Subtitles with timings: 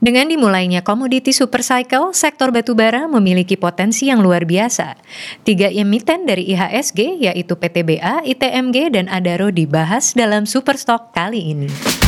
[0.00, 4.96] Dengan dimulainya komoditi super cycle, sektor batubara memiliki potensi yang luar biasa.
[5.44, 11.99] Tiga emiten dari IHSG, yaitu PTBA, ITMG, dan Adaro dibahas dalam Superstock kali ini.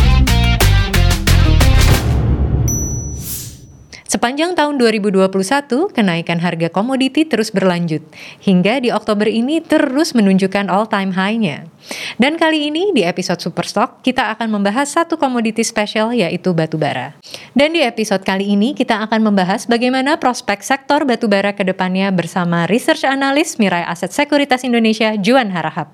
[4.12, 5.24] Sepanjang tahun 2021,
[5.88, 8.04] kenaikan harga komoditi terus berlanjut,
[8.44, 11.64] hingga di Oktober ini terus menunjukkan all-time high-nya.
[12.20, 17.16] Dan kali ini di episode Superstock, kita akan membahas satu komoditi spesial yaitu batu bara.
[17.56, 22.12] Dan di episode kali ini kita akan membahas bagaimana prospek sektor batu bara ke depannya
[22.12, 25.88] bersama research analis Mirai Aset Sekuritas Indonesia, Juan Harahap.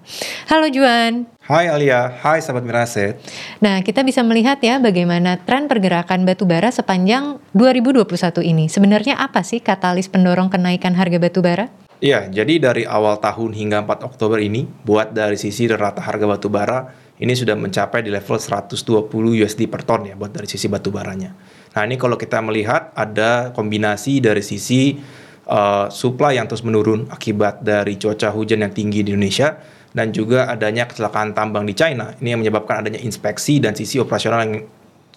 [0.50, 1.37] Halo Juan.
[1.48, 3.24] Hai Alia, hai sahabat Miraset.
[3.64, 8.04] Nah, kita bisa melihat ya bagaimana tren pergerakan batu bara sepanjang 2021
[8.44, 8.68] ini.
[8.68, 11.72] Sebenarnya apa sih katalis pendorong kenaikan harga batu bara?
[12.04, 16.52] Iya, jadi dari awal tahun hingga 4 Oktober ini, buat dari sisi rata harga batu
[16.52, 19.08] bara ini sudah mencapai di level 120
[19.40, 21.32] USD per ton ya buat dari sisi batu baranya.
[21.72, 25.00] Nah, ini kalau kita melihat ada kombinasi dari sisi
[25.48, 30.48] uh, supply yang terus menurun akibat dari cuaca hujan yang tinggi di Indonesia dan juga
[30.48, 32.12] adanya kecelakaan tambang di China.
[32.18, 34.54] Ini yang menyebabkan adanya inspeksi dan sisi operasional yang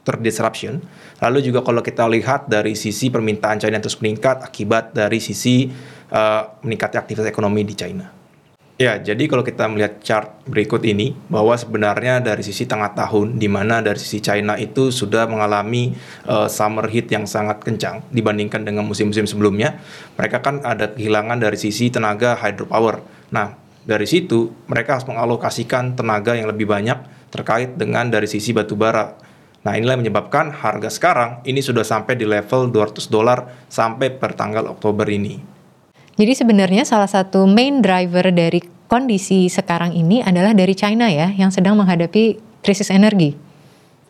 [0.01, 0.81] terdisruption.
[1.21, 5.69] Lalu juga kalau kita lihat dari sisi permintaan China terus meningkat akibat dari sisi
[6.09, 8.21] uh, meningkatnya aktivitas ekonomi di China.
[8.81, 13.45] Ya, jadi kalau kita melihat chart berikut ini, bahwa sebenarnya dari sisi tengah tahun, di
[13.45, 15.93] mana dari sisi China itu sudah mengalami
[16.25, 19.77] uh, summer heat yang sangat kencang dibandingkan dengan musim-musim sebelumnya,
[20.17, 23.05] mereka kan ada kehilangan dari sisi tenaga hydropower.
[23.29, 27.01] Nah, dari situ, mereka harus mengalokasikan tenaga yang lebih banyak
[27.33, 29.17] terkait dengan dari sisi batu bara.
[29.61, 34.37] Nah, inilah yang menyebabkan harga sekarang ini sudah sampai di level 200 dolar sampai per
[34.37, 35.37] tanggal Oktober ini.
[36.17, 41.49] Jadi sebenarnya salah satu main driver dari kondisi sekarang ini adalah dari China ya, yang
[41.49, 43.33] sedang menghadapi krisis energi.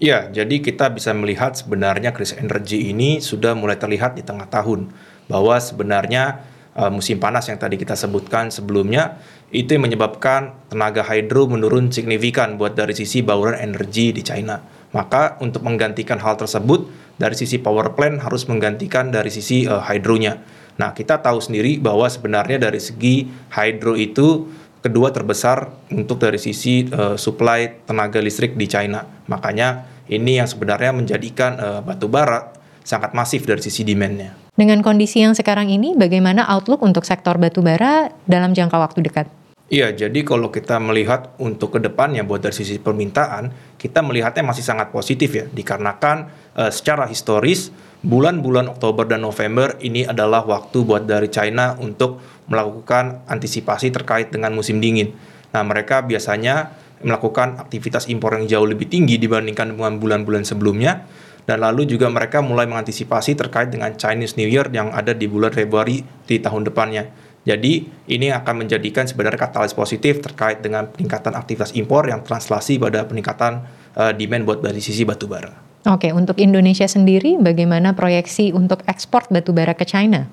[0.02, 4.90] Ya, jadi kita bisa melihat sebenarnya krisis energi ini sudah mulai terlihat di tengah tahun.
[5.30, 6.42] Bahwa sebenarnya
[6.76, 9.20] uh, musim panas yang tadi kita sebutkan sebelumnya
[9.52, 14.64] itu yang menyebabkan tenaga hydro menurun signifikan buat dari sisi bauran energi di China.
[14.96, 16.88] Maka untuk menggantikan hal tersebut
[17.20, 20.40] dari sisi power plant harus menggantikan dari sisi uh, hydronya.
[20.80, 24.48] Nah, kita tahu sendiri bahwa sebenarnya dari segi hydro itu
[24.82, 29.04] kedua terbesar untuk dari sisi uh, supply tenaga listrik di China.
[29.28, 34.36] Makanya ini yang sebenarnya menjadikan uh, batu bara sangat masif dari sisi demand-nya.
[34.56, 39.41] Dengan kondisi yang sekarang ini, bagaimana outlook untuk sektor batu bara dalam jangka waktu dekat?
[39.72, 44.68] Iya, jadi kalau kita melihat untuk ke depannya buat dari sisi permintaan, kita melihatnya masih
[44.68, 46.28] sangat positif ya, dikarenakan
[46.60, 47.72] uh, secara historis
[48.04, 52.20] bulan-bulan Oktober dan November ini adalah waktu buat dari China untuk
[52.52, 55.16] melakukan antisipasi terkait dengan musim dingin.
[55.56, 61.08] Nah, mereka biasanya melakukan aktivitas impor yang jauh lebih tinggi dibandingkan dengan bulan-bulan sebelumnya
[61.48, 65.56] dan lalu juga mereka mulai mengantisipasi terkait dengan Chinese New Year yang ada di bulan
[65.56, 67.31] Februari di tahun depannya.
[67.42, 73.02] Jadi ini akan menjadikan sebenarnya katalis positif terkait dengan peningkatan aktivitas impor yang translasi pada
[73.10, 73.66] peningkatan
[73.98, 75.50] uh, demand buat dari sisi batu bara.
[75.90, 80.30] Oke, untuk Indonesia sendiri bagaimana proyeksi untuk ekspor batu bara ke China?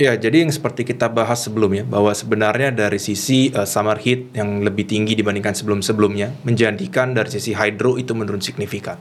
[0.00, 4.64] Ya, jadi yang seperti kita bahas sebelumnya bahwa sebenarnya dari sisi uh, summer heat yang
[4.64, 8.96] lebih tinggi dibandingkan sebelum-sebelumnya menjadikan dari sisi hydro itu menurun signifikan.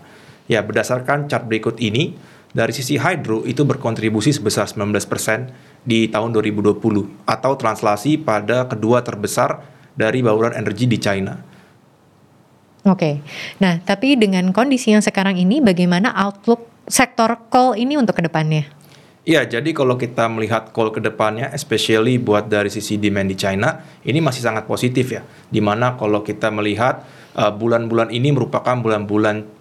[0.52, 2.18] Ya, berdasarkan chart berikut ini,
[2.50, 6.84] dari sisi hydro itu berkontribusi sebesar 19% di tahun 2020
[7.24, 9.64] atau translasi pada kedua terbesar
[9.96, 11.40] dari bauran energi di China.
[12.84, 13.16] Oke, okay.
[13.64, 18.68] nah tapi dengan kondisi yang sekarang ini bagaimana outlook sektor coal ini untuk ke depannya?
[19.28, 23.84] Iya, jadi kalau kita melihat coal ke depannya, especially buat dari sisi demand di China,
[24.08, 25.19] ini masih sangat positif ya.
[25.52, 27.04] Di mana kalau kita melihat
[27.36, 29.56] uh, bulan-bulan uh, ini merupakan bulan-bulan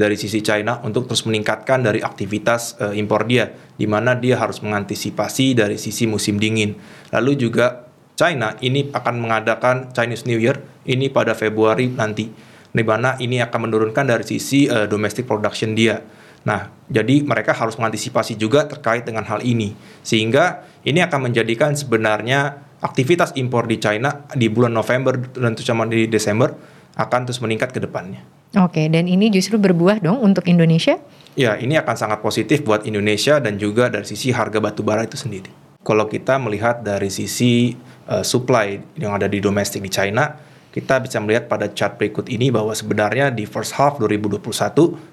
[0.00, 4.64] dari sisi China untuk terus meningkatkan dari aktivitas uh, impor dia, di mana dia harus
[4.64, 6.80] mengantisipasi dari sisi musim dingin.
[7.12, 7.84] Lalu juga
[8.16, 10.56] China ini akan mengadakan Chinese New Year
[10.88, 12.32] ini pada Februari nanti,
[12.72, 16.00] di mana ini akan menurunkan dari sisi uh, domestic production dia.
[16.40, 22.64] Nah, jadi mereka harus mengantisipasi juga terkait dengan hal ini, sehingga ini akan menjadikan sebenarnya
[22.80, 26.56] aktivitas impor di China di bulan November dan terutama di Desember
[26.96, 28.39] akan terus meningkat ke depannya.
[28.58, 30.98] Oke, dan ini justru berbuah dong untuk Indonesia?
[31.38, 35.14] Ya, ini akan sangat positif buat Indonesia dan juga dari sisi harga batu bara itu
[35.14, 35.46] sendiri.
[35.86, 37.78] Kalau kita melihat dari sisi
[38.10, 40.34] uh, supply yang ada di domestik di China,
[40.74, 44.42] kita bisa melihat pada chart berikut ini bahwa sebenarnya di first half 2021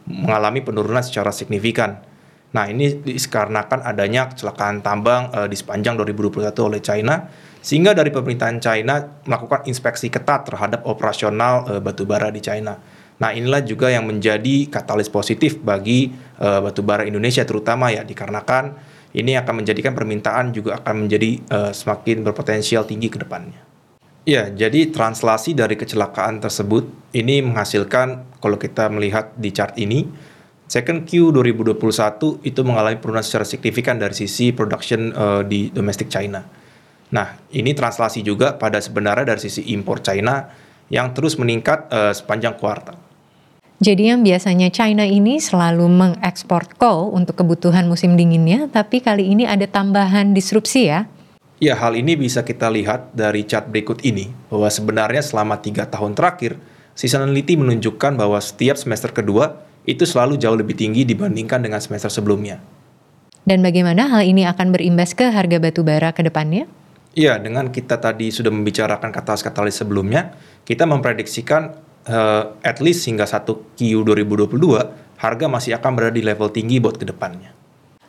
[0.10, 2.01] mengalami penurunan secara signifikan.
[2.57, 7.30] Nah, ini dikarenakan adanya kecelakaan tambang uh, di sepanjang 2021 oleh China
[7.62, 12.78] sehingga dari pemerintahan China melakukan inspeksi ketat terhadap operasional uh, batu bara di China.
[13.18, 18.78] Nah, inilah juga yang menjadi katalis positif bagi uh, batubara Indonesia terutama ya dikarenakan
[19.18, 23.58] ini akan menjadikan permintaan juga akan menjadi uh, semakin berpotensial tinggi ke depannya.
[24.28, 30.04] Ya, jadi translasi dari kecelakaan tersebut ini menghasilkan kalau kita melihat di chart ini
[30.68, 36.44] second Q 2021 itu mengalami penurunan secara signifikan dari sisi production uh, di domestic China.
[37.08, 40.44] Nah, ini translasi juga pada sebenarnya dari sisi impor China
[40.92, 43.06] yang terus meningkat uh, sepanjang kuartal.
[43.77, 49.45] Jadi yang biasanya China ini selalu mengekspor coal untuk kebutuhan musim dinginnya, tapi kali ini
[49.45, 51.06] ada tambahan disrupsi ya?
[51.62, 56.18] Ya, hal ini bisa kita lihat dari chart berikut ini, bahwa sebenarnya selama tiga tahun
[56.18, 56.57] terakhir,
[56.97, 62.57] seasonality menunjukkan bahwa setiap semester kedua itu selalu jauh lebih tinggi dibandingkan dengan semester sebelumnya.
[63.45, 66.65] Dan bagaimana hal ini akan berimbas ke harga batu bara ke depannya?
[67.13, 70.33] Iya, dengan kita tadi sudah membicarakan katalis-katalis sebelumnya,
[70.65, 71.74] kita memprediksikan
[72.07, 73.45] uh, at least hingga 1
[73.77, 74.57] Q 2022
[75.18, 77.54] harga masih akan berada di level tinggi buat ke depannya.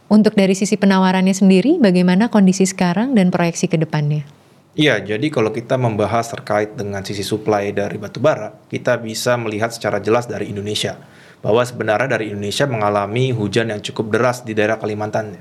[0.08, 4.24] Untuk dari sisi penawarannya sendiri, bagaimana kondisi sekarang dan proyeksi ke depannya?
[4.78, 9.74] Iya, jadi kalau kita membahas terkait dengan sisi supply dari batu bara, kita bisa melihat
[9.74, 10.96] secara jelas dari Indonesia
[11.42, 15.34] bahwa sebenarnya dari Indonesia mengalami hujan yang cukup deras di daerah Kalimantan.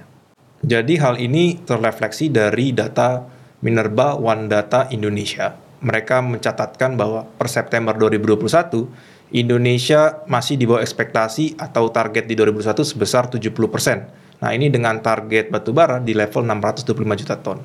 [0.65, 3.23] Jadi hal ini terrefleksi dari data
[3.61, 8.87] Minerba One Data Indonesia mereka mencatatkan bahwa per September 2021
[9.35, 14.39] Indonesia masih di bawah ekspektasi atau target di 2021 sebesar 70%.
[14.39, 17.59] Nah, ini dengan target batubara di level 625 juta ton.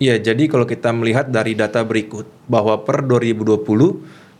[0.00, 3.60] Ya, jadi kalau kita melihat dari data berikut bahwa per 2020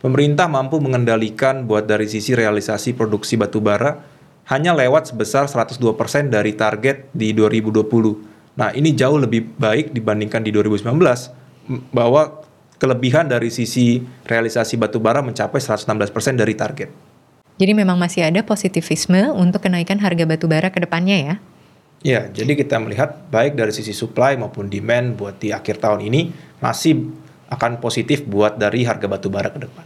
[0.01, 4.01] pemerintah mampu mengendalikan buat dari sisi realisasi produksi batubara
[4.49, 8.57] hanya lewat sebesar 102% dari target di 2020.
[8.57, 11.31] Nah, ini jauh lebih baik dibandingkan di 2019
[11.93, 12.41] bahwa
[12.81, 15.85] kelebihan dari sisi realisasi batubara mencapai 116%
[16.33, 16.89] dari target.
[17.61, 21.35] Jadi memang masih ada positivisme untuk kenaikan harga batubara ke depannya ya?
[22.01, 26.33] Ya, jadi kita melihat baik dari sisi supply maupun demand buat di akhir tahun ini
[26.57, 27.13] masih
[27.53, 29.85] akan positif buat dari harga batubara ke depan.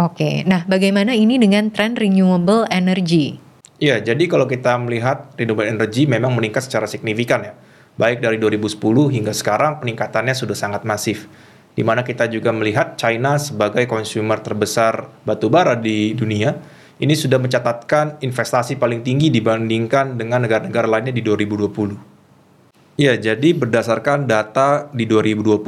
[0.00, 3.36] Oke, nah bagaimana ini dengan tren renewable energy?
[3.76, 7.52] Ya, jadi kalau kita melihat renewable energy memang meningkat secara signifikan ya.
[8.00, 8.80] Baik dari 2010
[9.12, 11.28] hingga sekarang peningkatannya sudah sangat masif
[11.74, 16.58] di mana kita juga melihat China sebagai konsumer terbesar batu bara di dunia
[17.00, 23.00] ini sudah mencatatkan investasi paling tinggi dibandingkan dengan negara-negara lainnya di 2020.
[23.00, 25.64] Ya, jadi berdasarkan data di 2020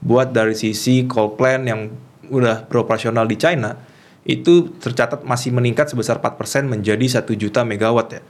[0.00, 1.92] buat dari sisi coal plant yang
[2.32, 3.76] udah beroperasional di China
[4.24, 8.22] itu tercatat masih meningkat sebesar 4% menjadi 1 juta megawatt ya.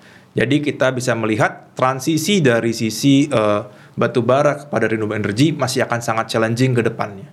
[0.43, 6.01] Jadi kita bisa melihat transisi dari sisi uh, batu bara kepada renewable energy masih akan
[6.01, 7.29] sangat challenging ke depannya.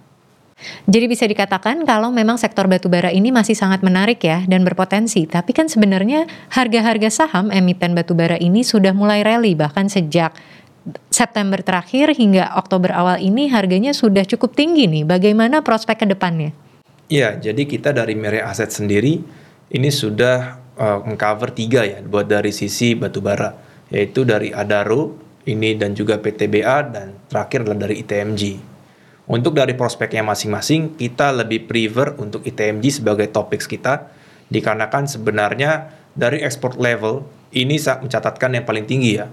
[0.92, 5.24] Jadi bisa dikatakan kalau memang sektor batu bara ini masih sangat menarik ya dan berpotensi,
[5.24, 10.36] tapi kan sebenarnya harga-harga saham emiten batu bara ini sudah mulai rally bahkan sejak
[11.08, 15.08] September terakhir hingga Oktober awal ini harganya sudah cukup tinggi nih.
[15.08, 16.52] Bagaimana prospek ke depannya?
[17.08, 19.24] Iya, jadi kita dari Mere Aset sendiri
[19.72, 23.56] ini sudah uh, mengcover tiga ya buat dari sisi batu bara,
[23.90, 28.44] yaitu dari Adaro, ini dan juga PTBA dan terakhir adalah dari ITMG.
[29.30, 34.10] Untuk dari prospeknya masing-masing, kita lebih prefer untuk ITMG sebagai topik kita,
[34.50, 39.30] dikarenakan sebenarnya dari export level ini mencatatkan yang paling tinggi ya.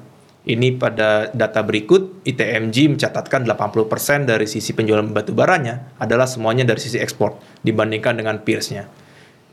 [0.47, 6.79] Ini pada data berikut, ITMG mencatatkan 80% dari sisi penjualan batu baranya adalah semuanya dari
[6.79, 7.35] sisi ekspor
[7.67, 8.87] dibandingkan dengan peersnya.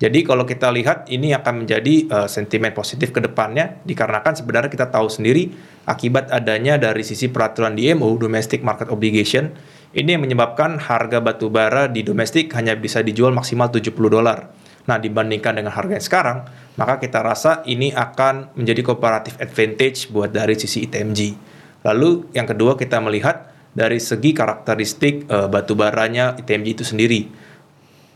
[0.01, 4.89] Jadi kalau kita lihat ini akan menjadi uh, sentimen positif ke depannya dikarenakan sebenarnya kita
[4.89, 5.53] tahu sendiri
[5.85, 9.53] akibat adanya dari sisi peraturan DMO domestic market obligation
[9.93, 14.49] ini yang menyebabkan harga batu bara di domestik hanya bisa dijual maksimal 70 dolar.
[14.89, 16.37] Nah, dibandingkan dengan harga yang sekarang,
[16.75, 21.37] maka kita rasa ini akan menjadi comparative advantage buat dari sisi ITMG.
[21.85, 27.29] Lalu yang kedua kita melihat dari segi karakteristik uh, batu baranya ITMG itu sendiri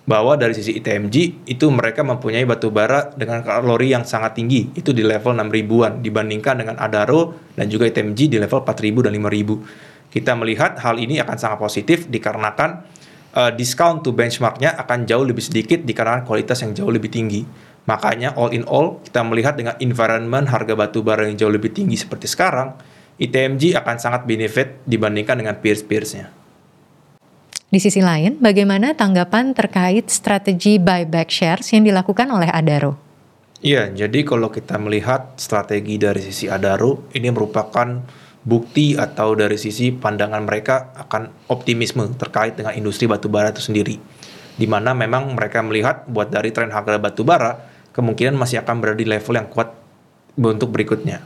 [0.08, 4.72] bahwa dari sisi ITMG itu mereka mempunyai batu bara dengan kalori yang sangat tinggi.
[4.72, 9.14] Itu di level 6 ribuan dibandingkan dengan Adaro dan juga ITMG di level 4000 dan
[9.14, 12.88] 5000 kita melihat hal ini akan sangat positif dikarenakan
[13.36, 17.44] uh, discount to benchmarknya akan jauh lebih sedikit dikarenakan kualitas yang jauh lebih tinggi.
[17.88, 21.96] Makanya all in all kita melihat dengan environment harga batu bara yang jauh lebih tinggi
[21.96, 22.76] seperti sekarang
[23.18, 26.37] ITMG akan sangat benefit dibandingkan dengan peers-peersnya.
[27.78, 32.98] Di sisi lain, bagaimana tanggapan terkait strategi buyback shares yang dilakukan oleh Adaro?
[33.62, 38.02] Iya, jadi kalau kita melihat strategi dari sisi Adaro, ini merupakan
[38.42, 44.02] bukti atau dari sisi pandangan mereka akan optimisme terkait dengan industri batubara itu sendiri.
[44.58, 47.62] di mana memang mereka melihat buat dari tren harga batu bara
[47.94, 49.70] kemungkinan masih akan berada di level yang kuat
[50.34, 51.22] untuk berikutnya.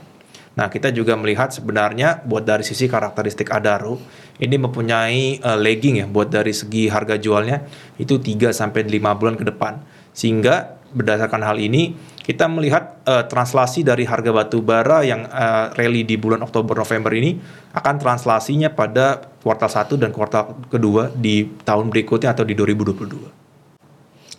[0.52, 3.96] Nah, kita juga melihat sebenarnya buat dari sisi karakteristik Adaro
[4.36, 7.64] ini mempunyai uh, lagging ya buat dari segi harga jualnya
[7.96, 9.80] itu 3 sampai 5 bulan ke depan.
[10.12, 16.04] Sehingga berdasarkan hal ini kita melihat uh, translasi dari harga batu bara yang uh, rally
[16.04, 17.40] di bulan Oktober November ini
[17.72, 23.41] akan translasinya pada kuartal 1 dan kuartal kedua di tahun berikutnya atau di 2022.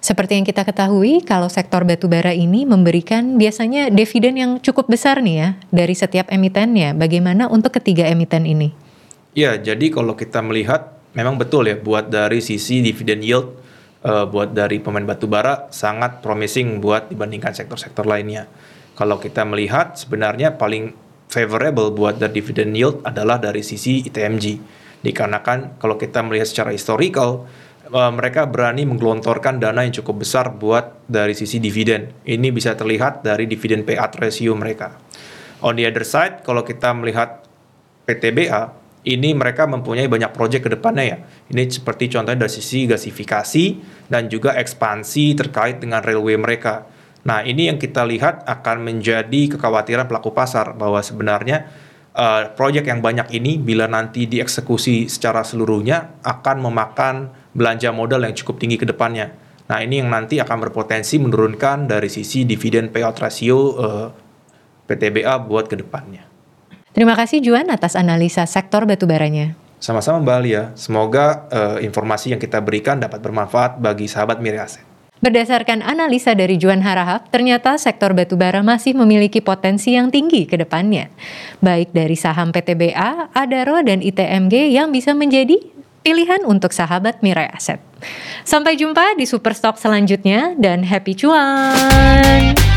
[0.03, 5.23] Seperti yang kita ketahui, kalau sektor batu bara ini memberikan biasanya dividen yang cukup besar
[5.23, 6.91] nih ya dari setiap emitennya.
[6.91, 8.75] Bagaimana untuk ketiga emiten ini?
[9.31, 13.55] Ya, jadi kalau kita melihat memang betul ya buat dari sisi dividen yield
[14.03, 18.51] uh, buat dari pemain batu bara sangat promising buat dibandingkan sektor-sektor lainnya.
[18.99, 20.91] Kalau kita melihat sebenarnya paling
[21.31, 24.59] favorable buat dari dividen yield adalah dari sisi ITMG.
[24.99, 27.47] Dikarenakan kalau kita melihat secara historical,
[27.93, 32.09] uh, mereka berani menggelontorkan dana yang cukup besar buat dari sisi dividen.
[32.25, 34.97] Ini bisa terlihat dari dividen payout ratio mereka.
[35.63, 37.45] On the other side, kalau kita melihat
[38.03, 41.17] PTBA, ini mereka mempunyai banyak proyek ke depannya ya.
[41.53, 43.65] Ini seperti contohnya dari sisi gasifikasi
[44.11, 46.83] dan juga ekspansi terkait dengan railway mereka.
[47.23, 51.71] Nah, ini yang kita lihat akan menjadi kekhawatiran pelaku pasar bahwa sebenarnya
[52.11, 57.15] uh, proyek yang banyak ini bila nanti dieksekusi secara seluruhnya akan memakan
[57.53, 59.33] belanja modal yang cukup tinggi ke depannya.
[59.69, 64.07] Nah, ini yang nanti akan berpotensi menurunkan dari sisi dividen payout ratio uh,
[64.85, 66.27] PTBA buat ke depannya.
[66.93, 69.57] Terima kasih Juan atas analisa sektor batubaranya.
[69.81, 74.93] Sama-sama Mbak Alia, semoga uh, informasi yang kita berikan dapat bermanfaat bagi sahabat Miri Aset.
[75.23, 81.07] Berdasarkan analisa dari Juan Harahap, ternyata sektor batubara masih memiliki potensi yang tinggi ke depannya.
[81.63, 85.72] Baik dari saham PTBA, Adaro, dan ITMG yang bisa menjadi
[86.03, 87.79] pilihan untuk sahabat Mirai Aset.
[88.43, 92.72] Sampai jumpa di Superstock selanjutnya dan happy cuan!